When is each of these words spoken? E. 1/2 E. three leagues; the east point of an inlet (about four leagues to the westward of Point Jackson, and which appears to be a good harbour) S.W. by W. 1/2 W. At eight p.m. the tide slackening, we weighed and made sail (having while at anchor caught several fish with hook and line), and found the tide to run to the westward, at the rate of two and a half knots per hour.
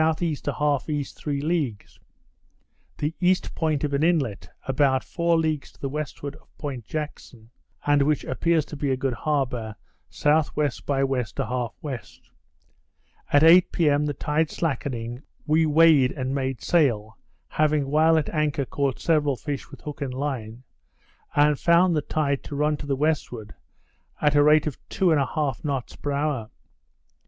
E. 0.01 0.33
1/2 0.33 0.89
E. 0.89 1.03
three 1.03 1.39
leagues; 1.41 1.99
the 2.97 3.13
east 3.19 3.53
point 3.53 3.83
of 3.83 3.93
an 3.93 4.01
inlet 4.01 4.49
(about 4.67 5.03
four 5.03 5.37
leagues 5.37 5.71
to 5.71 5.79
the 5.79 5.87
westward 5.89 6.35
of 6.37 6.57
Point 6.57 6.85
Jackson, 6.85 7.51
and 7.85 8.01
which 8.01 8.23
appears 8.23 8.65
to 8.65 8.75
be 8.75 8.89
a 8.89 8.97
good 8.97 9.13
harbour) 9.13 9.75
S.W. 10.11 10.49
by 10.87 11.01
W. 11.01 11.23
1/2 11.23 11.35
W. 11.75 11.97
At 13.31 13.43
eight 13.43 13.71
p.m. 13.71 14.07
the 14.07 14.15
tide 14.15 14.49
slackening, 14.49 15.21
we 15.45 15.67
weighed 15.67 16.13
and 16.13 16.33
made 16.33 16.63
sail 16.63 17.15
(having 17.49 17.85
while 17.91 18.17
at 18.17 18.27
anchor 18.29 18.65
caught 18.65 18.99
several 18.99 19.35
fish 19.35 19.69
with 19.69 19.81
hook 19.81 20.01
and 20.01 20.15
line), 20.15 20.63
and 21.35 21.59
found 21.59 21.95
the 21.95 22.01
tide 22.01 22.41
to 22.45 22.55
run 22.55 22.75
to 22.77 22.87
the 22.87 22.95
westward, 22.95 23.53
at 24.19 24.33
the 24.33 24.41
rate 24.41 24.65
of 24.65 24.79
two 24.89 25.11
and 25.11 25.21
a 25.21 25.27
half 25.27 25.63
knots 25.63 25.95
per 25.95 26.11
hour. 26.11 26.49